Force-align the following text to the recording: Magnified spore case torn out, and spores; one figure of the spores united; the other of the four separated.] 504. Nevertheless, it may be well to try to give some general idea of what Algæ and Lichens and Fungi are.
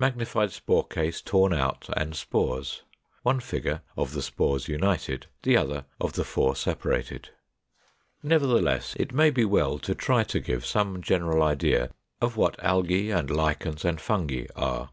Magnified 0.00 0.50
spore 0.50 0.84
case 0.84 1.20
torn 1.20 1.54
out, 1.54 1.88
and 1.96 2.16
spores; 2.16 2.82
one 3.22 3.38
figure 3.38 3.82
of 3.96 4.14
the 4.14 4.20
spores 4.20 4.66
united; 4.66 5.28
the 5.44 5.56
other 5.56 5.84
of 6.00 6.14
the 6.14 6.24
four 6.24 6.56
separated.] 6.56 7.26
504. 8.22 8.28
Nevertheless, 8.28 8.96
it 8.98 9.14
may 9.14 9.30
be 9.30 9.44
well 9.44 9.78
to 9.78 9.94
try 9.94 10.24
to 10.24 10.40
give 10.40 10.66
some 10.66 11.00
general 11.02 11.40
idea 11.40 11.90
of 12.20 12.36
what 12.36 12.56
Algæ 12.58 13.16
and 13.16 13.30
Lichens 13.30 13.84
and 13.84 14.00
Fungi 14.00 14.46
are. 14.56 14.90